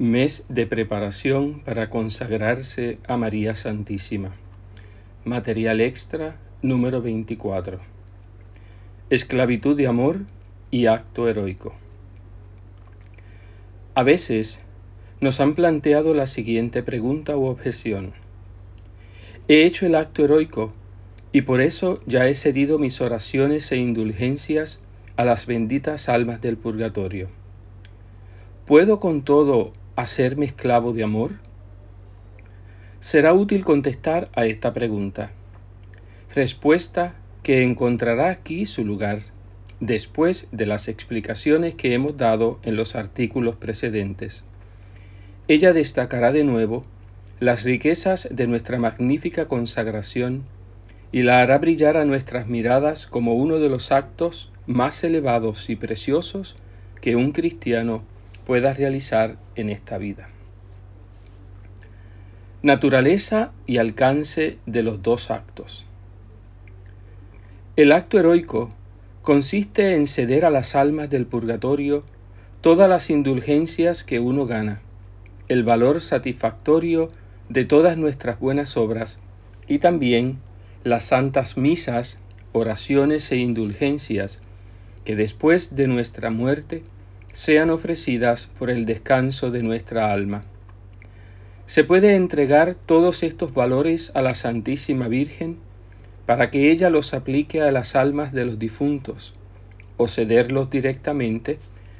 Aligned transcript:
Mes 0.00 0.44
de 0.48 0.64
preparación 0.64 1.58
para 1.64 1.90
consagrarse 1.90 3.00
a 3.08 3.16
María 3.16 3.56
Santísima. 3.56 4.30
Material 5.24 5.80
extra 5.80 6.38
número 6.62 7.02
24. 7.02 7.80
Esclavitud 9.10 9.76
de 9.76 9.88
amor 9.88 10.20
y 10.70 10.86
acto 10.86 11.28
heroico. 11.28 11.74
A 13.96 14.04
veces 14.04 14.60
nos 15.20 15.40
han 15.40 15.56
planteado 15.56 16.14
la 16.14 16.28
siguiente 16.28 16.84
pregunta 16.84 17.36
u 17.36 17.46
objeción. 17.46 18.12
He 19.48 19.64
hecho 19.64 19.84
el 19.84 19.96
acto 19.96 20.24
heroico 20.24 20.72
y 21.32 21.40
por 21.40 21.60
eso 21.60 21.98
ya 22.06 22.28
he 22.28 22.34
cedido 22.36 22.78
mis 22.78 23.00
oraciones 23.00 23.72
e 23.72 23.78
indulgencias 23.78 24.80
a 25.16 25.24
las 25.24 25.46
benditas 25.46 26.08
almas 26.08 26.40
del 26.40 26.56
purgatorio. 26.56 27.26
¿Puedo 28.64 29.00
con 29.00 29.22
todo 29.22 29.72
hacerme 29.98 30.46
esclavo 30.46 30.92
de 30.92 31.02
amor? 31.02 31.32
Será 33.00 33.34
útil 33.34 33.64
contestar 33.64 34.28
a 34.32 34.46
esta 34.46 34.72
pregunta. 34.72 35.32
Respuesta 36.32 37.16
que 37.42 37.64
encontrará 37.64 38.30
aquí 38.30 38.64
su 38.64 38.84
lugar 38.84 39.22
después 39.80 40.46
de 40.52 40.66
las 40.66 40.86
explicaciones 40.86 41.74
que 41.74 41.94
hemos 41.94 42.16
dado 42.16 42.60
en 42.62 42.76
los 42.76 42.94
artículos 42.94 43.56
precedentes. 43.56 44.44
Ella 45.48 45.72
destacará 45.72 46.30
de 46.30 46.44
nuevo 46.44 46.84
las 47.40 47.64
riquezas 47.64 48.28
de 48.30 48.46
nuestra 48.46 48.78
magnífica 48.78 49.48
consagración 49.48 50.44
y 51.10 51.22
la 51.22 51.40
hará 51.40 51.58
brillar 51.58 51.96
a 51.96 52.04
nuestras 52.04 52.46
miradas 52.46 53.08
como 53.08 53.34
uno 53.34 53.58
de 53.58 53.68
los 53.68 53.90
actos 53.90 54.52
más 54.64 55.02
elevados 55.02 55.68
y 55.70 55.74
preciosos 55.74 56.54
que 57.00 57.16
un 57.16 57.32
cristiano 57.32 58.04
pueda 58.48 58.72
realizar 58.72 59.36
en 59.56 59.68
esta 59.68 59.98
vida. 59.98 60.26
Naturaleza 62.62 63.52
y 63.66 63.76
alcance 63.76 64.56
de 64.64 64.82
los 64.82 65.02
dos 65.02 65.30
actos. 65.30 65.84
El 67.76 67.92
acto 67.92 68.18
heroico 68.18 68.72
consiste 69.20 69.96
en 69.96 70.06
ceder 70.06 70.46
a 70.46 70.50
las 70.50 70.74
almas 70.74 71.10
del 71.10 71.26
purgatorio 71.26 72.04
todas 72.62 72.88
las 72.88 73.10
indulgencias 73.10 74.02
que 74.02 74.18
uno 74.18 74.46
gana, 74.46 74.80
el 75.48 75.62
valor 75.62 76.00
satisfactorio 76.00 77.10
de 77.50 77.66
todas 77.66 77.98
nuestras 77.98 78.40
buenas 78.40 78.78
obras 78.78 79.18
y 79.66 79.78
también 79.78 80.38
las 80.84 81.04
santas 81.04 81.58
misas, 81.58 82.16
oraciones 82.52 83.30
e 83.30 83.36
indulgencias 83.36 84.40
que 85.04 85.16
después 85.16 85.76
de 85.76 85.86
nuestra 85.86 86.30
muerte 86.30 86.82
sean 87.32 87.70
ofrecidas 87.70 88.48
por 88.58 88.70
el 88.70 88.86
descanso 88.86 89.50
de 89.50 89.62
nuestra 89.62 90.12
alma. 90.12 90.44
Se 91.66 91.84
puede 91.84 92.16
entregar 92.16 92.74
todos 92.74 93.22
estos 93.22 93.52
valores 93.52 94.10
a 94.14 94.22
la 94.22 94.34
Santísima 94.34 95.08
Virgen 95.08 95.58
para 96.26 96.50
que 96.50 96.70
ella 96.70 96.90
los 96.90 97.14
aplique 97.14 97.62
a 97.62 97.70
las 97.70 97.94
almas 97.94 98.32
de 98.32 98.44
los 98.44 98.58
difuntos, 98.58 99.34
o 99.96 100.08
cederlos 100.08 100.70
directamente 100.70 101.58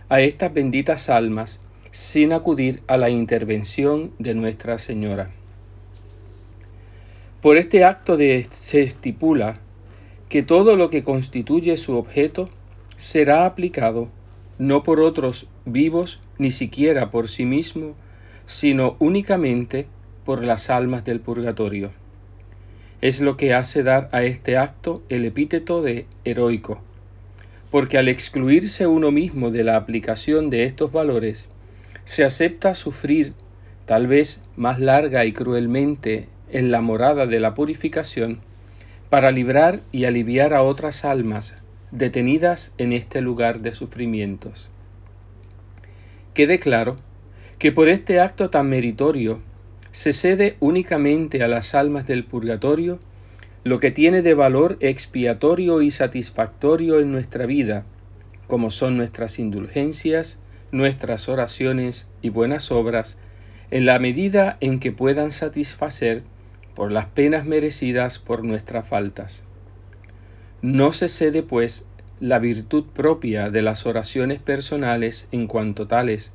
a 0.08 0.20
estas 0.20 0.54
benditas 0.54 1.08
almas 1.10 1.60
sin 1.90 2.32
acudir 2.32 2.82
a 2.86 2.96
la 2.96 3.10
intervención 3.10 4.12
de 4.18 4.34
Nuestra 4.34 4.78
Señora. 4.78 5.30
Por 7.42 7.56
este 7.56 7.84
acto 7.84 8.16
se 8.50 8.82
estipula 8.82 9.60
que 10.28 10.42
todo 10.42 10.76
lo 10.76 10.90
que 10.90 11.04
constituye 11.04 11.76
su 11.76 11.96
objeto 11.96 12.50
será 12.96 13.46
aplicado 13.46 14.08
no 14.58 14.82
por 14.82 15.00
otros 15.00 15.46
vivos, 15.64 16.20
ni 16.38 16.50
siquiera 16.50 17.10
por 17.10 17.28
sí 17.28 17.44
mismo, 17.44 17.94
sino 18.44 18.96
únicamente 18.98 19.86
por 20.24 20.44
las 20.44 20.68
almas 20.68 21.04
del 21.04 21.20
purgatorio. 21.20 21.90
Es 23.00 23.20
lo 23.20 23.36
que 23.36 23.54
hace 23.54 23.82
dar 23.82 24.08
a 24.12 24.24
este 24.24 24.56
acto 24.56 25.02
el 25.08 25.24
epíteto 25.24 25.82
de 25.82 26.06
heroico, 26.24 26.80
porque 27.70 27.98
al 27.98 28.08
excluirse 28.08 28.86
uno 28.86 29.12
mismo 29.12 29.50
de 29.50 29.62
la 29.62 29.76
aplicación 29.76 30.50
de 30.50 30.64
estos 30.64 30.90
valores, 30.90 31.48
se 32.04 32.24
acepta 32.24 32.74
sufrir, 32.74 33.34
tal 33.86 34.06
vez 34.06 34.42
más 34.56 34.80
larga 34.80 35.24
y 35.24 35.32
cruelmente, 35.32 36.28
en 36.50 36.70
la 36.70 36.80
morada 36.80 37.26
de 37.26 37.38
la 37.38 37.54
purificación, 37.54 38.40
para 39.10 39.30
librar 39.30 39.80
y 39.92 40.04
aliviar 40.04 40.54
a 40.54 40.62
otras 40.62 41.04
almas 41.04 41.54
detenidas 41.90 42.72
en 42.78 42.92
este 42.92 43.20
lugar 43.20 43.60
de 43.60 43.74
sufrimientos. 43.74 44.68
Quede 46.34 46.58
claro 46.58 46.96
que 47.58 47.72
por 47.72 47.88
este 47.88 48.20
acto 48.20 48.50
tan 48.50 48.68
meritorio 48.68 49.38
se 49.90 50.12
cede 50.12 50.56
únicamente 50.60 51.42
a 51.42 51.48
las 51.48 51.74
almas 51.74 52.06
del 52.06 52.24
purgatorio 52.24 53.00
lo 53.64 53.80
que 53.80 53.90
tiene 53.90 54.22
de 54.22 54.34
valor 54.34 54.76
expiatorio 54.80 55.82
y 55.82 55.90
satisfactorio 55.90 57.00
en 57.00 57.10
nuestra 57.10 57.46
vida, 57.46 57.84
como 58.46 58.70
son 58.70 58.96
nuestras 58.96 59.38
indulgencias, 59.38 60.38
nuestras 60.70 61.28
oraciones 61.28 62.06
y 62.22 62.28
buenas 62.28 62.70
obras, 62.70 63.16
en 63.70 63.84
la 63.84 63.98
medida 63.98 64.56
en 64.60 64.80
que 64.80 64.92
puedan 64.92 65.32
satisfacer 65.32 66.22
por 66.74 66.92
las 66.92 67.06
penas 67.06 67.44
merecidas 67.44 68.18
por 68.18 68.44
nuestras 68.44 68.86
faltas. 68.86 69.42
No 70.62 70.92
se 70.92 71.08
cede, 71.08 71.44
pues, 71.44 71.86
la 72.18 72.40
virtud 72.40 72.84
propia 72.92 73.48
de 73.48 73.62
las 73.62 73.86
oraciones 73.86 74.40
personales 74.40 75.28
en 75.30 75.46
cuanto 75.46 75.86
tales, 75.86 76.32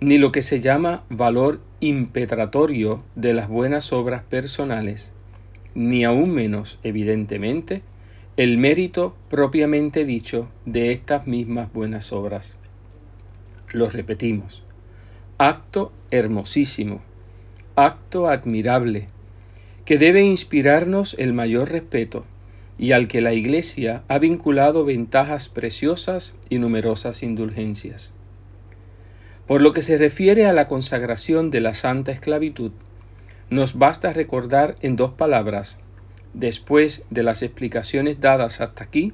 ni 0.00 0.18
lo 0.18 0.32
que 0.32 0.42
se 0.42 0.60
llama 0.60 1.04
valor 1.08 1.60
impetratorio 1.80 3.02
de 3.14 3.32
las 3.32 3.48
buenas 3.48 3.90
obras 3.90 4.22
personales, 4.22 5.12
ni 5.74 6.04
aún 6.04 6.32
menos, 6.32 6.78
evidentemente, 6.82 7.80
el 8.36 8.58
mérito 8.58 9.16
propiamente 9.30 10.04
dicho 10.04 10.50
de 10.66 10.92
estas 10.92 11.26
mismas 11.26 11.72
buenas 11.72 12.12
obras. 12.12 12.54
Lo 13.72 13.88
repetimos. 13.88 14.62
Acto 15.38 15.90
hermosísimo, 16.10 17.00
acto 17.76 18.28
admirable, 18.28 19.06
que 19.86 19.96
debe 19.96 20.20
inspirarnos 20.20 21.16
el 21.18 21.32
mayor 21.32 21.70
respeto 21.70 22.26
y 22.78 22.92
al 22.92 23.08
que 23.08 23.20
la 23.20 23.34
Iglesia 23.34 24.04
ha 24.08 24.18
vinculado 24.18 24.84
ventajas 24.84 25.48
preciosas 25.48 26.34
y 26.48 26.58
numerosas 26.58 27.22
indulgencias. 27.22 28.12
Por 29.46 29.62
lo 29.62 29.72
que 29.72 29.82
se 29.82 29.98
refiere 29.98 30.46
a 30.46 30.52
la 30.52 30.68
consagración 30.68 31.50
de 31.50 31.60
la 31.60 31.74
santa 31.74 32.12
esclavitud, 32.12 32.70
nos 33.50 33.76
basta 33.78 34.12
recordar 34.12 34.76
en 34.80 34.94
dos 34.96 35.12
palabras, 35.12 35.80
después 36.34 37.04
de 37.10 37.22
las 37.22 37.42
explicaciones 37.42 38.20
dadas 38.20 38.60
hasta 38.60 38.84
aquí, 38.84 39.12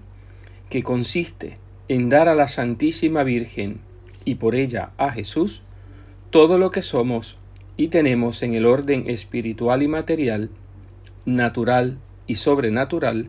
que 0.68 0.82
consiste 0.82 1.54
en 1.88 2.08
dar 2.08 2.28
a 2.28 2.34
la 2.34 2.48
Santísima 2.48 3.22
Virgen 3.22 3.80
y 4.24 4.36
por 4.36 4.54
ella 4.54 4.90
a 4.96 5.10
Jesús 5.10 5.62
todo 6.30 6.58
lo 6.58 6.70
que 6.70 6.82
somos 6.82 7.36
y 7.76 7.88
tenemos 7.88 8.42
en 8.42 8.54
el 8.54 8.66
orden 8.66 9.08
espiritual 9.08 9.82
y 9.82 9.88
material, 9.88 10.50
natural 11.24 11.98
y 12.26 12.36
sobrenatural, 12.36 13.28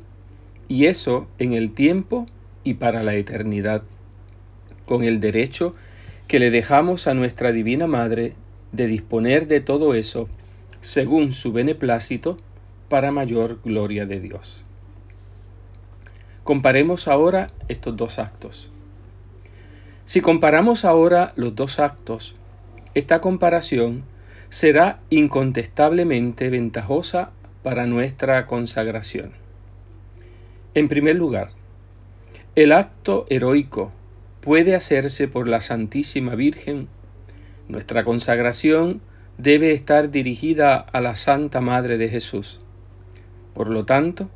y 0.67 0.85
eso 0.85 1.27
en 1.37 1.53
el 1.53 1.71
tiempo 1.71 2.25
y 2.63 2.75
para 2.75 3.03
la 3.03 3.15
eternidad, 3.15 3.83
con 4.85 5.03
el 5.03 5.19
derecho 5.19 5.73
que 6.27 6.39
le 6.39 6.49
dejamos 6.51 7.07
a 7.07 7.13
nuestra 7.13 7.51
Divina 7.51 7.87
Madre 7.87 8.33
de 8.71 8.87
disponer 8.87 9.47
de 9.47 9.61
todo 9.61 9.93
eso 9.93 10.27
según 10.81 11.33
su 11.33 11.51
beneplácito 11.51 12.37
para 12.89 13.11
mayor 13.11 13.59
gloria 13.63 14.05
de 14.05 14.19
Dios. 14.19 14.63
Comparemos 16.43 17.07
ahora 17.07 17.51
estos 17.67 17.97
dos 17.97 18.19
actos. 18.19 18.69
Si 20.05 20.21
comparamos 20.21 20.85
ahora 20.85 21.33
los 21.35 21.55
dos 21.55 21.79
actos, 21.79 22.35
esta 22.93 23.19
comparación 23.19 24.03
será 24.49 24.99
incontestablemente 25.09 26.49
ventajosa 26.49 27.31
para 27.63 27.87
nuestra 27.87 28.45
consagración. 28.45 29.44
En 30.75 30.89
primer 30.89 31.15
lugar, 31.15 31.51
el 32.55 32.73
acto 32.73 33.27
heroico 33.29 33.93
puede 34.41 34.75
hacerse 34.75 35.29
por 35.29 35.47
la 35.47 35.61
Santísima 35.61 36.35
Virgen. 36.35 36.89
Nuestra 37.69 38.03
consagración 38.03 38.99
debe 39.37 39.71
estar 39.71 40.11
dirigida 40.11 40.75
a 40.75 40.99
la 40.99 41.15
Santa 41.15 41.61
Madre 41.61 41.97
de 41.97 42.09
Jesús. 42.09 42.59
Por 43.53 43.69
lo 43.69 43.85
tanto, 43.85 44.29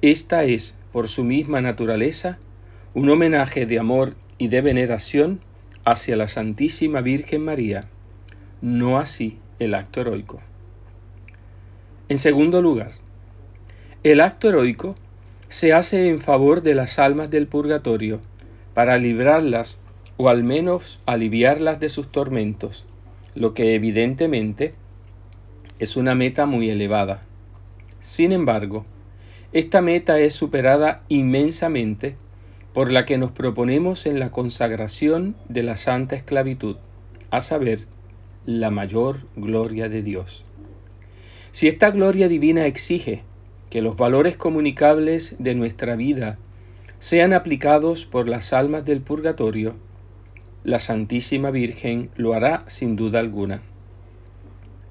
esta 0.00 0.44
es, 0.44 0.76
por 0.92 1.08
su 1.08 1.24
misma 1.24 1.60
naturaleza, 1.60 2.38
un 2.94 3.10
homenaje 3.10 3.66
de 3.66 3.80
amor 3.80 4.14
y 4.38 4.46
de 4.46 4.60
veneración 4.60 5.40
hacia 5.84 6.14
la 6.14 6.28
Santísima 6.28 7.00
Virgen 7.00 7.44
María, 7.44 7.88
no 8.62 8.98
así 8.98 9.40
el 9.58 9.74
acto 9.74 10.02
heroico. 10.02 10.40
En 12.08 12.18
segundo 12.18 12.62
lugar, 12.62 12.92
el 14.04 14.20
acto 14.20 14.48
heroico 14.48 14.94
se 15.54 15.72
hace 15.72 16.08
en 16.08 16.18
favor 16.18 16.62
de 16.62 16.74
las 16.74 16.98
almas 16.98 17.30
del 17.30 17.46
purgatorio, 17.46 18.20
para 18.74 18.98
librarlas 18.98 19.78
o 20.16 20.28
al 20.28 20.42
menos 20.42 21.00
aliviarlas 21.06 21.78
de 21.78 21.90
sus 21.90 22.10
tormentos, 22.10 22.84
lo 23.36 23.54
que 23.54 23.76
evidentemente 23.76 24.72
es 25.78 25.96
una 25.96 26.16
meta 26.16 26.46
muy 26.46 26.70
elevada. 26.70 27.20
Sin 28.00 28.32
embargo, 28.32 28.84
esta 29.52 29.80
meta 29.80 30.18
es 30.18 30.34
superada 30.34 31.04
inmensamente 31.06 32.16
por 32.72 32.90
la 32.90 33.06
que 33.06 33.16
nos 33.16 33.30
proponemos 33.30 34.06
en 34.06 34.18
la 34.18 34.32
consagración 34.32 35.36
de 35.48 35.62
la 35.62 35.76
santa 35.76 36.16
esclavitud, 36.16 36.78
a 37.30 37.40
saber, 37.40 37.78
la 38.44 38.72
mayor 38.72 39.18
gloria 39.36 39.88
de 39.88 40.02
Dios. 40.02 40.42
Si 41.52 41.68
esta 41.68 41.92
gloria 41.92 42.26
divina 42.26 42.66
exige 42.66 43.22
que 43.74 43.82
los 43.82 43.96
valores 43.96 44.36
comunicables 44.36 45.34
de 45.40 45.56
nuestra 45.56 45.96
vida 45.96 46.38
sean 47.00 47.32
aplicados 47.32 48.06
por 48.06 48.28
las 48.28 48.52
almas 48.52 48.84
del 48.84 49.00
purgatorio, 49.00 49.74
la 50.62 50.78
Santísima 50.78 51.50
Virgen 51.50 52.08
lo 52.14 52.34
hará 52.34 52.62
sin 52.68 52.94
duda 52.94 53.18
alguna. 53.18 53.62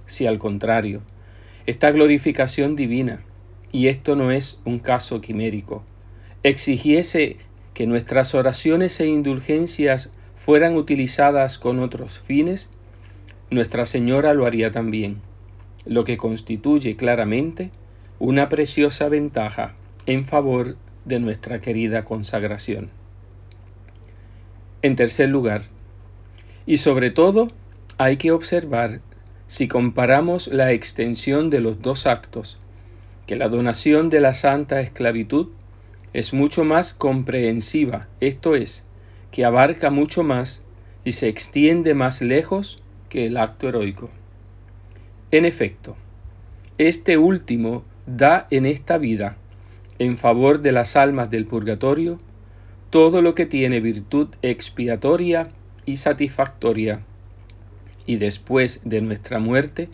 Si 0.06 0.26
al 0.26 0.38
contrario, 0.38 1.02
esta 1.66 1.92
glorificación 1.92 2.76
divina, 2.76 3.22
y 3.72 3.88
esto 3.88 4.18
no 4.18 4.32
es 4.32 4.60
un 4.66 4.80
caso 4.80 5.22
quimérico, 5.22 5.86
exigiese 6.44 7.38
que 7.74 7.88
nuestras 7.88 8.36
oraciones 8.36 9.00
e 9.00 9.08
indulgencias 9.08 10.12
fueran 10.36 10.76
utilizadas 10.76 11.58
con 11.58 11.80
otros 11.80 12.20
fines, 12.20 12.70
Nuestra 13.50 13.86
Señora 13.86 14.34
lo 14.34 14.46
haría 14.46 14.72
también, 14.72 15.22
lo 15.86 16.04
que 16.04 16.18
constituye 16.18 16.98
claramente 16.98 17.72
una 18.20 18.50
preciosa 18.50 19.10
ventaja 19.10 19.74
en 20.06 20.26
favor 20.26 20.78
de 21.06 21.20
nuestra 21.20 21.62
querida 21.62 22.06
consagración. 22.06 22.90
En 24.82 24.96
tercer 24.96 25.30
lugar, 25.30 25.64
y 26.66 26.78
sobre 26.78 27.10
todo, 27.12 27.50
hay 27.98 28.18
que 28.18 28.32
observar 28.32 29.02
si 29.48 29.68
comparamos 29.68 30.48
la 30.48 30.72
extensión 30.72 31.50
de 31.50 31.60
los 31.60 31.82
dos 31.82 32.06
actos, 32.08 32.58
que 33.28 33.36
la 33.36 33.50
donación 33.50 34.10
de 34.10 34.22
la 34.22 34.34
santa 34.34 34.82
esclavitud 34.82 35.50
es 36.14 36.34
mucho 36.34 36.64
más 36.64 36.94
comprensiva, 36.94 38.08
esto 38.20 38.56
es, 38.56 38.84
que 39.32 39.46
abarca 39.46 39.90
mucho 39.90 40.24
más 40.24 40.64
y 41.04 41.14
se 41.14 41.28
extiende 41.28 41.94
más 41.94 42.22
lejos 42.22 42.82
que 43.10 43.26
el 43.26 43.38
acto 43.38 43.68
heroico. 43.68 44.10
En 45.32 45.46
efecto, 45.46 45.96
este 46.78 47.18
último 47.18 47.84
da 48.06 48.48
en 48.52 48.66
esta 48.66 48.98
vida, 48.98 49.38
en 50.00 50.18
favor 50.18 50.62
de 50.62 50.72
las 50.72 50.96
almas 50.96 51.30
del 51.30 51.46
purgatorio, 51.46 52.20
todo 52.90 53.22
lo 53.22 53.34
que 53.34 53.46
tiene 53.46 53.80
virtud 53.80 54.30
expiatoria 54.42 55.50
y 55.86 55.98
satisfactoria, 55.98 57.02
y 58.06 58.18
después 58.18 58.82
de 58.84 59.02
nuestra 59.02 59.40
muerte, 59.40 59.90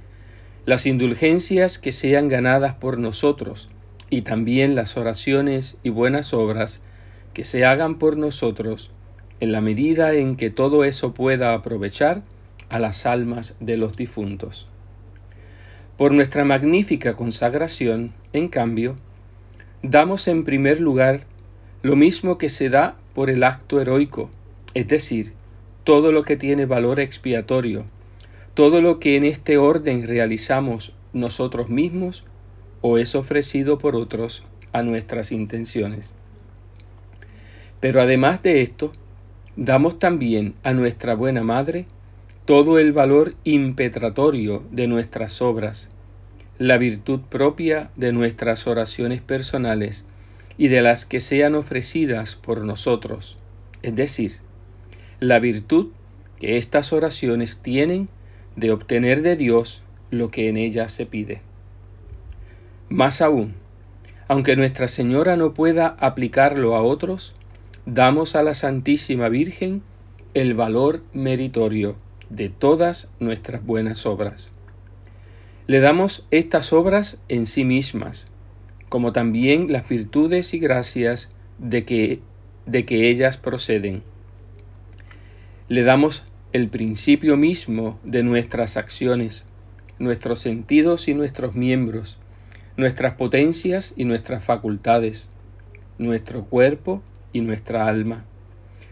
las 0.66 0.86
indulgencias 0.86 1.78
que 1.78 1.92
sean 1.92 2.28
ganadas 2.28 2.76
por 2.76 3.00
nosotros, 3.00 3.70
y 4.10 4.22
también 4.24 4.76
las 4.76 4.98
oraciones 4.98 5.78
y 5.84 5.90
buenas 5.90 6.34
obras 6.34 6.82
que 7.34 7.46
se 7.46 7.66
hagan 7.66 8.00
por 8.00 8.18
nosotros 8.18 8.92
en 9.40 9.52
la 9.52 9.62
medida 9.62 10.14
en 10.14 10.36
que 10.36 10.50
todo 10.50 10.84
eso 10.84 11.14
pueda 11.14 11.54
aprovechar 11.54 12.24
a 12.70 12.80
las 12.80 13.06
almas 13.06 13.56
de 13.60 13.78
los 13.78 13.96
difuntos. 13.96 14.68
Por 16.00 16.14
nuestra 16.14 16.46
magnífica 16.46 17.18
consagración, 17.18 18.14
en 18.32 18.48
cambio, 18.48 18.96
damos 19.84 20.30
en 20.30 20.46
primer 20.46 20.80
lugar 20.80 21.26
lo 21.82 21.98
mismo 21.98 22.38
que 22.38 22.50
se 22.50 22.70
da 22.70 22.96
por 23.14 23.30
el 23.30 23.44
acto 23.44 23.82
heroico, 23.82 24.30
es 24.74 24.88
decir, 24.88 25.34
todo 25.84 26.14
lo 26.14 26.24
que 26.24 26.38
tiene 26.38 26.66
valor 26.66 27.02
expiatorio, 27.02 27.84
todo 28.54 28.80
lo 28.80 29.02
que 29.02 29.18
en 29.18 29.26
este 29.26 29.58
orden 29.58 30.08
realizamos 30.08 30.94
nosotros 31.12 31.68
mismos 31.68 32.24
o 32.80 32.98
es 32.98 33.14
ofrecido 33.14 33.78
por 33.78 33.98
otros 33.98 34.46
a 34.72 34.84
nuestras 34.84 35.34
intenciones. 35.34 36.14
Pero 37.82 38.00
además 38.00 38.42
de 38.42 38.62
esto, 38.62 38.94
damos 39.58 40.00
también 40.00 40.54
a 40.64 40.72
nuestra 40.72 41.14
buena 41.14 41.44
Madre 41.44 41.88
todo 42.50 42.80
el 42.80 42.94
valor 42.94 43.36
impetratorio 43.44 44.64
de 44.72 44.88
nuestras 44.88 45.40
obras, 45.40 45.88
la 46.58 46.80
virtud 46.80 47.20
propia 47.30 47.92
de 47.96 48.12
nuestras 48.12 48.66
oraciones 48.66 49.22
personales 49.22 50.04
y 50.58 50.68
de 50.68 50.82
las 50.82 51.06
que 51.06 51.20
sean 51.20 51.54
ofrecidas 51.54 52.34
por 52.34 52.66
nosotros, 52.66 53.38
es 53.84 53.96
decir, 53.96 54.32
la 55.20 55.38
virtud 55.38 55.90
que 56.40 56.58
estas 56.58 56.92
oraciones 56.92 57.60
tienen 57.60 58.10
de 58.56 58.72
obtener 58.72 59.22
de 59.22 59.36
Dios 59.36 59.84
lo 60.10 60.30
que 60.30 60.50
en 60.50 60.58
ellas 60.58 60.92
se 60.92 61.06
pide. 61.06 61.42
Más 62.90 63.22
aún, 63.22 63.54
aunque 64.28 64.56
Nuestra 64.56 64.88
Señora 64.88 65.36
no 65.36 65.54
pueda 65.54 65.96
aplicarlo 66.00 66.76
a 66.76 66.82
otros, 66.82 67.36
damos 67.86 68.36
a 68.36 68.42
la 68.42 68.56
Santísima 68.56 69.30
Virgen 69.30 69.84
el 70.34 70.56
valor 70.56 71.04
meritorio 71.14 71.96
de 72.30 72.50
todas 72.50 73.10
nuestras 73.20 73.66
buenas 73.66 74.06
obras. 74.06 74.52
Le 75.68 75.80
damos 75.80 76.26
estas 76.32 76.74
obras 76.74 77.18
en 77.28 77.46
sí 77.46 77.64
mismas, 77.64 78.28
como 78.90 79.12
también 79.12 79.72
las 79.72 79.88
virtudes 79.88 80.54
y 80.54 80.60
gracias 80.60 81.30
de 81.60 81.86
que, 81.86 82.22
de 82.66 82.86
que 82.86 83.10
ellas 83.10 83.38
proceden. 83.38 84.02
Le 85.68 85.84
damos 85.84 86.24
el 86.54 86.70
principio 86.70 87.38
mismo 87.38 88.00
de 88.04 88.24
nuestras 88.24 88.78
acciones, 88.78 89.46
nuestros 90.00 90.40
sentidos 90.40 91.08
y 91.08 91.14
nuestros 91.14 91.56
miembros, 91.56 92.18
nuestras 92.78 93.14
potencias 93.14 93.94
y 93.96 94.06
nuestras 94.06 94.44
facultades, 94.44 95.30
nuestro 96.00 96.46
cuerpo 96.46 97.04
y 97.34 97.42
nuestra 97.42 97.88
alma, 97.88 98.26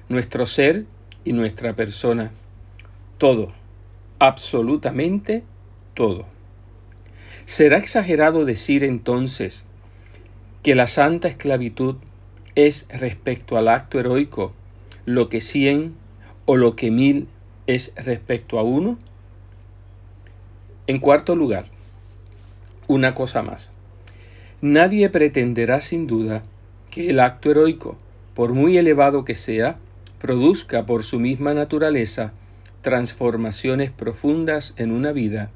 nuestro 0.10 0.45
ser 0.45 0.86
y 1.24 1.33
nuestra 1.33 1.74
persona, 1.75 2.31
todo, 3.18 3.52
absolutamente 4.19 5.44
todo. 5.94 6.25
¿Será 7.46 7.78
exagerado 7.78 8.46
decir 8.46 8.84
entonces 8.84 9.66
que 10.64 10.75
la 10.75 10.88
santa 10.88 11.28
esclavitud 11.28 11.96
es 12.56 12.86
respecto 12.90 13.58
al 13.58 13.68
acto 13.68 14.00
heroico 14.00 14.54
lo 15.06 15.30
que 15.30 15.42
cien 15.42 15.96
o 16.46 16.58
lo 16.58 16.75
que 16.75 16.92
mil 16.92 17.28
es 17.66 17.94
respecto 17.96 18.60
a 18.60 18.64
uno? 18.64 18.97
En 20.88 21.00
cuarto 21.00 21.36
lugar, 21.36 21.66
una 22.88 23.14
cosa 23.14 23.42
más. 23.42 23.71
Nadie 24.62 25.09
pretenderá 25.09 25.81
sin 25.81 26.07
duda 26.07 26.44
que 26.92 27.09
el 27.09 27.19
acto 27.19 27.52
heroico, 27.52 27.97
por 28.33 28.54
muy 28.54 28.78
elevado 28.78 29.26
que 29.26 29.36
sea, 29.36 29.78
produzca 30.19 30.86
por 30.86 31.04
su 31.04 31.19
misma 31.19 31.54
naturaleza 31.54 32.33
transformaciones 32.81 33.92
profundas 33.92 34.74
en 34.78 34.92
una 34.92 35.12
vida, 35.12 35.50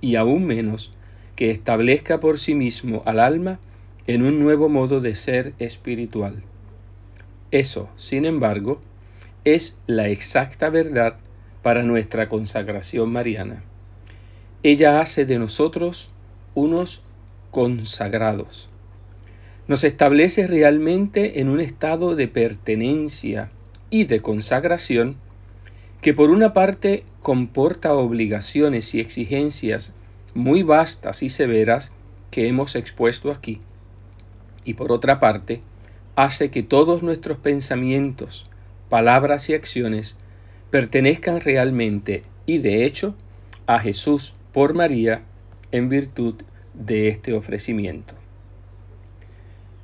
y 0.00 0.16
aún 0.16 0.46
menos 0.46 0.92
que 1.36 1.50
establezca 1.50 2.20
por 2.20 2.38
sí 2.38 2.54
mismo 2.54 3.02
al 3.06 3.20
alma 3.20 3.58
en 4.06 4.22
un 4.22 4.40
nuevo 4.40 4.68
modo 4.68 5.00
de 5.00 5.14
ser 5.14 5.54
espiritual. 5.58 6.42
Eso, 7.50 7.88
sin 7.96 8.24
embargo, 8.24 8.80
es 9.44 9.78
la 9.86 10.08
exacta 10.08 10.70
verdad 10.70 11.16
para 11.62 11.82
nuestra 11.82 12.28
consagración 12.28 13.12
mariana. 13.12 13.62
Ella 14.62 15.00
hace 15.00 15.24
de 15.24 15.38
nosotros 15.38 16.10
unos 16.54 17.00
consagrados. 17.50 18.68
Nos 19.66 19.84
establece 19.84 20.46
realmente 20.46 21.40
en 21.40 21.48
un 21.48 21.60
estado 21.60 22.16
de 22.16 22.28
pertenencia 22.28 23.50
y 23.90 24.04
de 24.04 24.20
consagración 24.20 25.16
que 26.00 26.14
por 26.14 26.30
una 26.30 26.52
parte 26.52 27.04
comporta 27.22 27.94
obligaciones 27.94 28.94
y 28.94 29.00
exigencias 29.00 29.92
muy 30.34 30.62
vastas 30.62 31.22
y 31.22 31.28
severas 31.28 31.90
que 32.30 32.48
hemos 32.48 32.76
expuesto 32.76 33.30
aquí, 33.30 33.60
y 34.64 34.74
por 34.74 34.92
otra 34.92 35.18
parte 35.18 35.62
hace 36.14 36.50
que 36.50 36.62
todos 36.62 37.02
nuestros 37.02 37.38
pensamientos, 37.38 38.46
palabras 38.88 39.48
y 39.48 39.54
acciones 39.54 40.16
pertenezcan 40.70 41.40
realmente 41.40 42.22
y 42.44 42.58
de 42.58 42.84
hecho 42.84 43.14
a 43.66 43.78
Jesús 43.78 44.34
por 44.52 44.74
María 44.74 45.22
en 45.72 45.88
virtud 45.88 46.34
de 46.74 47.08
este 47.08 47.32
ofrecimiento. 47.32 48.14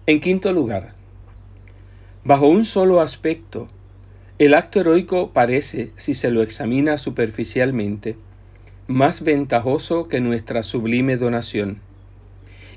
En 0.07 0.21
quinto 0.21 0.53
lugar, 0.53 0.93
bajo 2.25 2.47
un 2.47 2.65
solo 2.65 3.01
aspecto, 3.01 3.69
el 4.39 4.55
acto 4.55 4.81
heroico 4.81 5.31
parece, 5.31 5.93
si 5.97 6.15
se 6.15 6.31
lo 6.31 6.43
examina 6.43 6.99
superficialmente, 6.99 8.17
más 8.89 9.23
ventajoso 9.23 10.09
que 10.09 10.21
nuestra 10.21 10.63
sublime 10.63 11.17
donación. 11.17 11.81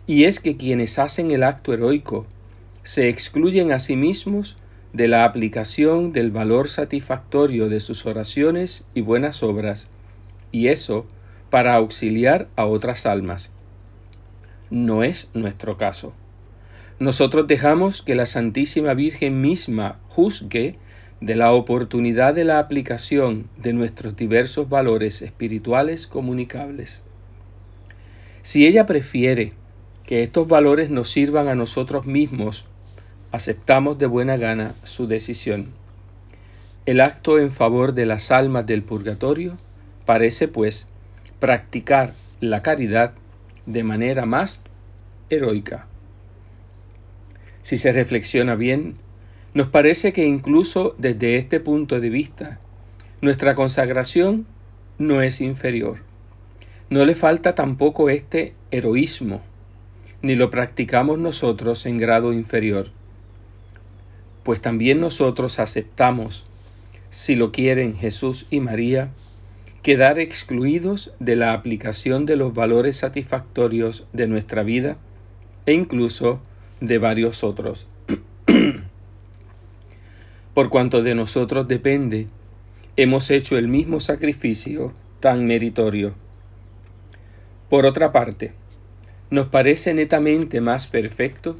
Y 0.06 0.26
es 0.26 0.40
que 0.40 0.56
quienes 0.56 1.00
hacen 1.00 1.32
el 1.32 1.44
acto 1.44 1.74
heroico 1.74 2.28
se 2.84 3.10
excluyen 3.10 3.72
a 3.72 3.80
sí 3.80 3.96
mismos 3.96 4.56
de 4.94 5.08
la 5.08 5.26
aplicación 5.26 6.14
del 6.14 6.32
valor 6.32 6.70
satisfactorio 6.70 7.70
de 7.70 7.80
sus 7.80 8.06
oraciones 8.06 8.86
y 8.94 9.02
buenas 9.02 9.44
obras 9.44 9.90
y 10.52 10.68
eso 10.68 11.06
para 11.50 11.76
auxiliar 11.76 12.48
a 12.56 12.66
otras 12.66 13.06
almas. 13.06 13.52
No 14.70 15.04
es 15.04 15.30
nuestro 15.34 15.76
caso. 15.76 16.14
Nosotros 17.00 17.48
dejamos 17.48 18.02
que 18.02 18.16
la 18.16 18.26
Santísima 18.26 18.94
Virgen 18.94 19.42
misma 19.42 20.00
juzgue 20.08 20.78
de 21.22 21.36
la 21.36 21.52
oportunidad 21.52 22.36
de 22.36 22.44
la 22.44 22.60
aplicación 22.60 23.50
de 23.58 23.74
nuestros 23.74 24.16
diversos 24.16 24.70
valores 24.70 25.22
espirituales 25.22 26.06
comunicables. 26.06 27.02
Si 28.44 28.68
ella 28.68 28.86
prefiere 28.86 29.54
que 30.06 30.22
estos 30.22 30.48
valores 30.48 30.90
nos 30.90 31.10
sirvan 31.10 31.48
a 31.48 31.56
nosotros 31.56 32.06
mismos, 32.06 32.66
aceptamos 33.32 33.98
de 33.98 34.06
buena 34.06 34.38
gana 34.38 34.76
su 34.84 35.08
decisión. 35.08 35.68
El 36.86 37.02
acto 37.02 37.40
en 37.40 37.52
favor 37.52 37.94
de 37.94 38.06
las 38.06 38.32
almas 38.32 38.66
del 38.66 38.84
purgatorio 38.84 39.58
parece, 40.06 40.48
pues, 40.48 40.88
practicar 41.40 42.14
la 42.40 42.62
caridad 42.62 43.14
de 43.66 43.84
manera 43.84 44.26
más 44.26 44.62
heroica. 45.30 45.88
Si 47.62 47.78
se 47.78 47.92
reflexiona 47.92 48.56
bien, 48.56 48.96
nos 49.58 49.70
parece 49.70 50.14
que 50.14 50.28
incluso 50.28 50.94
desde 51.00 51.38
este 51.38 51.60
punto 51.60 52.00
de 52.00 52.12
vista, 52.12 52.60
nuestra 53.22 53.56
consagración 53.56 54.46
no 55.00 55.24
es 55.24 55.42
inferior. 55.42 55.98
No 56.92 57.04
le 57.06 57.16
falta 57.16 57.56
tampoco 57.56 58.12
este 58.12 58.54
heroísmo, 58.70 59.42
ni 60.22 60.36
lo 60.36 60.52
practicamos 60.52 61.18
nosotros 61.18 61.88
en 61.88 61.98
grado 61.98 62.34
inferior, 62.34 62.92
pues 64.44 64.62
también 64.62 65.02
nosotros 65.02 65.58
aceptamos, 65.58 66.46
si 67.10 67.34
lo 67.34 67.52
quieren 67.52 67.96
Jesús 67.96 68.46
y 68.52 68.60
María, 68.60 69.10
quedar 69.82 70.20
excluidos 70.20 71.14
de 71.20 71.36
la 71.36 71.54
aplicación 71.54 72.28
de 72.28 72.36
los 72.36 72.54
valores 72.54 72.98
satisfactorios 72.98 74.06
de 74.14 74.28
nuestra 74.28 74.62
vida 74.62 74.98
e 75.66 75.74
incluso 75.74 76.44
de 76.80 77.00
varios 77.00 77.44
otros. 77.44 77.88
Por 80.58 80.70
cuanto 80.70 81.04
de 81.04 81.14
nosotros 81.14 81.68
depende, 81.68 82.26
hemos 82.96 83.30
hecho 83.30 83.60
el 83.60 83.68
mismo 83.68 84.00
sacrificio 84.00 84.92
tan 85.20 85.46
meritorio. 85.46 86.16
Por 87.70 87.86
otra 87.86 88.12
parte, 88.12 88.54
nos 89.30 89.50
parece 89.50 89.94
netamente 89.94 90.60
más 90.60 90.88
perfecto 90.88 91.58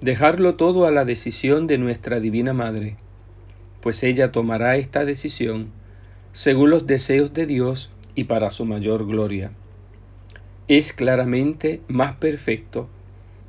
dejarlo 0.00 0.54
todo 0.54 0.86
a 0.86 0.92
la 0.92 1.04
decisión 1.04 1.66
de 1.66 1.78
nuestra 1.78 2.20
Divina 2.20 2.52
Madre, 2.52 2.94
pues 3.80 4.00
ella 4.04 4.30
tomará 4.30 4.76
esta 4.76 5.04
decisión 5.04 5.72
según 6.32 6.70
los 6.70 6.86
deseos 6.86 7.34
de 7.34 7.46
Dios 7.46 7.90
y 8.14 8.22
para 8.30 8.52
su 8.52 8.64
mayor 8.64 9.08
gloria. 9.08 9.50
Es 10.68 10.92
claramente 10.92 11.80
más 11.88 12.14
perfecto 12.14 12.88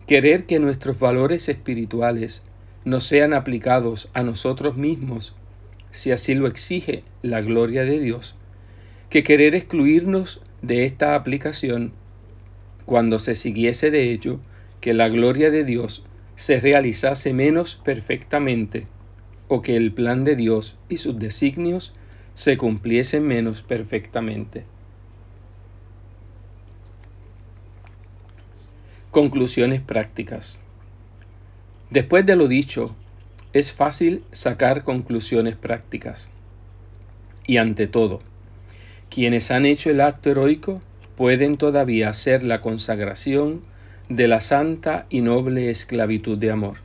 querer 0.07 0.47
que 0.47 0.57
nuestros 0.57 0.97
valores 0.97 1.49
espirituales 1.49 2.41
no 2.85 3.01
sean 3.01 3.33
aplicados 3.33 4.09
a 4.13 4.23
nosotros 4.23 4.75
mismos, 4.75 5.35
si 5.91 6.11
así 6.11 6.33
lo 6.33 6.47
exige 6.47 7.03
la 7.21 7.41
gloria 7.41 7.83
de 7.83 7.99
Dios, 7.99 8.35
que 9.09 9.23
querer 9.23 9.55
excluirnos 9.55 10.41
de 10.61 10.85
esta 10.85 11.15
aplicación 11.15 11.91
cuando 12.85 13.19
se 13.19 13.35
siguiese 13.35 13.91
de 13.91 14.11
ello 14.11 14.39
que 14.79 14.93
la 14.93 15.09
gloria 15.09 15.51
de 15.51 15.63
Dios 15.63 16.03
se 16.35 16.59
realizase 16.59 17.33
menos 17.33 17.75
perfectamente 17.75 18.87
o 19.47 19.61
que 19.61 19.75
el 19.75 19.93
plan 19.93 20.23
de 20.23 20.35
Dios 20.35 20.77
y 20.89 20.97
sus 20.97 21.19
designios 21.19 21.93
se 22.33 22.57
cumpliesen 22.57 23.27
menos 23.27 23.61
perfectamente. 23.61 24.65
Conclusiones 29.11 29.81
prácticas. 29.81 30.59
Después 31.91 32.25
de 32.25 32.37
lo 32.37 32.47
dicho, 32.47 32.95
es 33.51 33.73
fácil 33.73 34.23
sacar 34.31 34.81
conclusiones 34.81 35.57
prácticas. 35.57 36.29
Y 37.45 37.57
ante 37.57 37.85
todo, 37.85 38.21
quienes 39.09 39.51
han 39.51 39.65
hecho 39.65 39.89
el 39.89 39.99
acto 39.99 40.31
heroico 40.31 40.79
pueden 41.17 41.57
todavía 41.57 42.07
hacer 42.07 42.43
la 42.43 42.61
consagración 42.61 43.61
de 44.07 44.29
la 44.29 44.39
santa 44.39 45.05
y 45.09 45.19
noble 45.19 45.69
esclavitud 45.69 46.37
de 46.37 46.51
amor. 46.51 46.77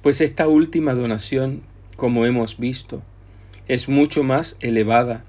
Pues 0.00 0.22
esta 0.22 0.48
última 0.48 0.94
donación, 0.94 1.60
como 1.96 2.24
hemos 2.24 2.56
visto, 2.56 3.02
es 3.68 3.86
mucho 3.86 4.22
más 4.22 4.56
elevada, 4.60 5.24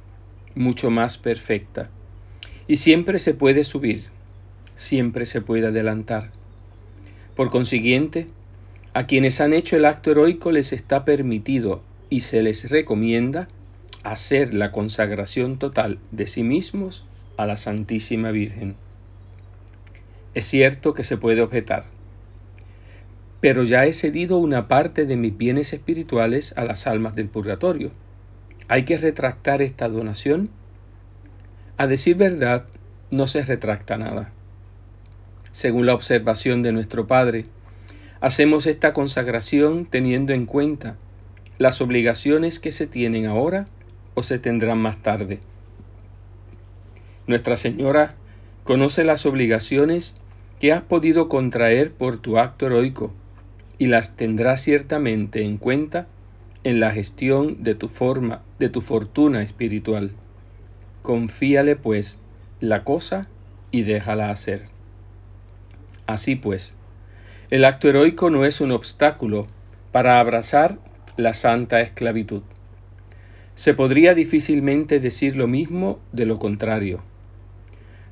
mucho 0.55 0.91
más 0.91 1.17
perfecta. 1.17 1.89
Y 2.69 2.77
siempre 2.77 3.19
se 3.19 3.33
puede 3.33 3.65
subir, 3.65 4.03
siempre 4.75 5.25
se 5.25 5.41
puede 5.41 5.67
adelantar. 5.67 6.31
Por 7.35 7.49
consiguiente, 7.49 8.27
a 8.97 9.05
quienes 9.05 9.41
han 9.41 9.53
hecho 9.53 9.75
el 9.75 9.85
acto 9.85 10.09
heroico 10.09 10.49
les 10.49 10.73
está 10.73 11.05
permitido 11.05 11.83
y 12.09 12.21
se 12.21 12.41
les 12.41 12.67
recomienda 12.71 13.47
hacer 14.01 14.55
la 14.55 14.71
consagración 14.71 15.59
total 15.59 15.99
de 16.09 16.25
sí 16.25 16.41
mismos 16.41 17.05
a 17.37 17.45
la 17.45 17.57
Santísima 17.57 18.31
Virgen. 18.31 18.75
Es 20.33 20.45
cierto 20.45 20.95
que 20.95 21.03
se 21.03 21.15
puede 21.15 21.43
objetar, 21.43 21.85
pero 23.39 23.61
ya 23.61 23.85
he 23.85 23.93
cedido 23.93 24.39
una 24.39 24.67
parte 24.67 25.05
de 25.05 25.15
mis 25.15 25.37
bienes 25.37 25.73
espirituales 25.73 26.55
a 26.57 26.65
las 26.65 26.87
almas 26.87 27.13
del 27.13 27.29
purgatorio. 27.29 27.91
¿Hay 28.67 28.85
que 28.85 28.97
retractar 28.97 29.61
esta 29.61 29.89
donación? 29.89 30.49
A 31.77 31.85
decir 31.85 32.15
verdad, 32.15 32.65
no 33.11 33.27
se 33.27 33.43
retracta 33.43 33.99
nada. 33.99 34.31
Según 35.51 35.85
la 35.85 35.93
observación 35.93 36.63
de 36.63 36.71
nuestro 36.71 37.05
Padre, 37.05 37.45
hacemos 38.21 38.65
esta 38.65 38.93
consagración 38.93 39.85
teniendo 39.85 40.33
en 40.33 40.45
cuenta 40.45 40.97
las 41.57 41.81
obligaciones 41.81 42.59
que 42.59 42.71
se 42.71 42.87
tienen 42.87 43.25
ahora 43.25 43.65
o 44.13 44.23
se 44.23 44.39
tendrán 44.39 44.81
más 44.81 45.01
tarde. 45.01 45.39
Nuestra 47.27 47.57
Señora 47.57 48.15
conoce 48.63 49.03
las 49.03 49.25
obligaciones 49.25 50.17
que 50.59 50.71
has 50.71 50.81
podido 50.81 51.29
contraer 51.29 51.91
por 51.91 52.17
tu 52.17 52.37
acto 52.37 52.65
heroico 52.67 53.13
y 53.77 53.87
las 53.87 54.15
tendrá 54.15 54.57
ciertamente 54.57 55.43
en 55.43 55.57
cuenta 55.57 56.07
en 56.63 56.79
la 56.79 56.91
gestión 56.91 57.63
de 57.63 57.75
tu 57.75 57.89
forma, 57.89 58.41
de 58.59 58.69
tu 58.69 58.81
fortuna 58.81 59.41
espiritual. 59.41 60.11
Confíale 61.01 61.75
pues 61.75 62.17
la 62.59 62.83
cosa 62.83 63.27
y 63.71 63.83
déjala 63.83 64.31
hacer. 64.31 64.63
Así 66.07 66.35
pues, 66.35 66.73
el 67.49 67.63
acto 67.63 67.87
heroico 67.87 68.29
no 68.29 68.43
es 68.43 68.59
un 68.59 68.71
obstáculo 68.71 69.47
para 69.91 70.19
abrazar 70.19 70.77
la 71.15 71.33
santa 71.33 71.79
esclavitud. 71.81 72.41
Se 73.55 73.73
podría 73.73 74.13
difícilmente 74.13 74.99
decir 74.99 75.35
lo 75.35 75.47
mismo 75.47 75.99
de 76.11 76.25
lo 76.25 76.39
contrario. 76.39 77.01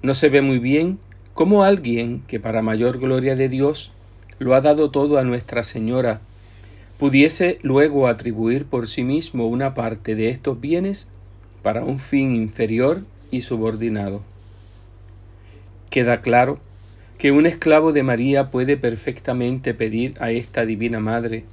No 0.01 0.13
se 0.13 0.29
ve 0.29 0.41
muy 0.41 0.59
bien 0.59 0.99
cómo 1.33 1.63
alguien 1.63 2.23
que 2.27 2.39
para 2.39 2.61
mayor 2.61 2.99
gloria 2.99 3.35
de 3.35 3.49
Dios 3.49 3.91
lo 4.39 4.55
ha 4.55 4.61
dado 4.61 4.89
todo 4.89 5.17
a 5.17 5.23
Nuestra 5.23 5.63
Señora 5.63 6.21
pudiese 6.97 7.59
luego 7.61 8.07
atribuir 8.07 8.65
por 8.65 8.87
sí 8.87 9.03
mismo 9.03 9.47
una 9.47 9.73
parte 9.73 10.15
de 10.15 10.29
estos 10.29 10.59
bienes 10.61 11.07
para 11.61 11.83
un 11.83 11.99
fin 11.99 12.33
inferior 12.33 13.03
y 13.31 13.41
subordinado. 13.41 14.21
Queda 15.89 16.21
claro 16.21 16.59
que 17.17 17.31
un 17.31 17.45
esclavo 17.45 17.93
de 17.93 18.03
María 18.03 18.51
puede 18.51 18.77
perfectamente 18.77 19.73
pedir 19.73 20.15
a 20.19 20.31
esta 20.31 20.65
Divina 20.65 20.99
Madre 20.99 21.45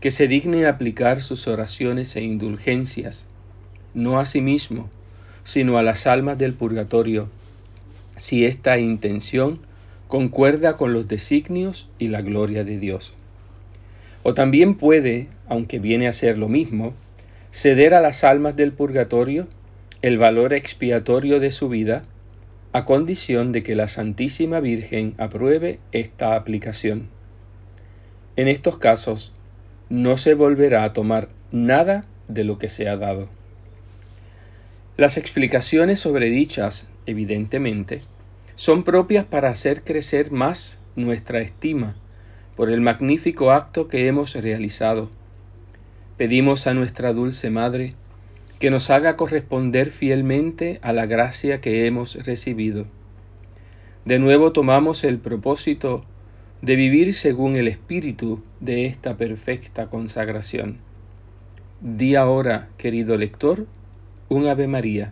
que 0.00 0.10
se 0.10 0.28
digne 0.28 0.66
aplicar 0.66 1.22
sus 1.22 1.46
oraciones 1.48 2.16
e 2.16 2.22
indulgencias, 2.22 3.26
no 3.94 4.18
a 4.18 4.24
sí 4.24 4.40
mismo, 4.40 4.88
sino 5.44 5.78
a 5.78 5.82
las 5.82 6.06
almas 6.06 6.38
del 6.38 6.54
purgatorio, 6.54 7.28
si 8.16 8.44
esta 8.44 8.78
intención 8.78 9.60
concuerda 10.08 10.76
con 10.76 10.92
los 10.92 11.08
designios 11.08 11.88
y 11.98 12.08
la 12.08 12.20
gloria 12.20 12.64
de 12.64 12.78
Dios. 12.78 13.12
O 14.22 14.34
también 14.34 14.74
puede, 14.74 15.28
aunque 15.48 15.78
viene 15.78 16.08
a 16.08 16.12
ser 16.12 16.36
lo 16.36 16.48
mismo, 16.48 16.94
ceder 17.52 17.94
a 17.94 18.00
las 18.00 18.24
almas 18.24 18.56
del 18.56 18.72
purgatorio 18.72 19.48
el 20.02 20.18
valor 20.18 20.52
expiatorio 20.52 21.40
de 21.40 21.50
su 21.50 21.68
vida 21.68 22.02
a 22.72 22.84
condición 22.84 23.52
de 23.52 23.62
que 23.62 23.74
la 23.74 23.88
Santísima 23.88 24.60
Virgen 24.60 25.14
apruebe 25.18 25.80
esta 25.92 26.36
aplicación. 26.36 27.08
En 28.36 28.46
estos 28.48 28.78
casos, 28.78 29.32
no 29.88 30.16
se 30.16 30.34
volverá 30.34 30.84
a 30.84 30.92
tomar 30.92 31.28
nada 31.50 32.06
de 32.28 32.44
lo 32.44 32.58
que 32.58 32.68
se 32.68 32.88
ha 32.88 32.96
dado. 32.96 33.28
Las 34.96 35.16
explicaciones 35.16 35.98
sobre 35.98 36.26
dichas, 36.26 36.88
evidentemente, 37.06 38.02
son 38.54 38.84
propias 38.84 39.24
para 39.24 39.48
hacer 39.48 39.82
crecer 39.82 40.30
más 40.30 40.78
nuestra 40.94 41.40
estima 41.40 41.96
por 42.56 42.70
el 42.70 42.80
magnífico 42.80 43.50
acto 43.50 43.88
que 43.88 44.06
hemos 44.06 44.34
realizado. 44.34 45.10
Pedimos 46.16 46.66
a 46.66 46.74
nuestra 46.74 47.12
dulce 47.12 47.50
Madre 47.50 47.94
que 48.60 48.70
nos 48.70 48.90
haga 48.90 49.16
corresponder 49.16 49.90
fielmente 49.90 50.78
a 50.82 50.92
la 50.92 51.06
gracia 51.06 51.62
que 51.62 51.86
hemos 51.86 52.14
recibido. 52.26 52.86
De 54.04 54.18
nuevo 54.18 54.52
tomamos 54.52 55.02
el 55.02 55.18
propósito 55.18 56.04
de 56.60 56.76
vivir 56.76 57.14
según 57.14 57.56
el 57.56 57.68
espíritu 57.68 58.42
de 58.60 58.84
esta 58.84 59.16
perfecta 59.16 59.88
consagración. 59.88 60.76
Di 61.80 62.16
ahora, 62.16 62.68
querido 62.76 63.16
lector, 63.16 63.66
un 64.28 64.46
Ave 64.46 64.68
María, 64.68 65.10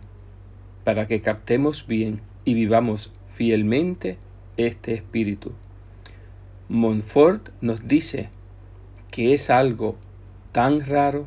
para 0.83 1.07
que 1.07 1.19
captemos 1.19 1.87
bien 1.87 2.21
y 2.45 2.53
vivamos 2.53 3.11
fielmente 3.31 4.19
este 4.57 4.93
espíritu. 4.93 5.53
Montfort 6.67 7.49
nos 7.61 7.87
dice 7.87 8.29
que 9.09 9.33
es 9.33 9.49
algo 9.49 9.95
tan 10.51 10.85
raro 10.85 11.25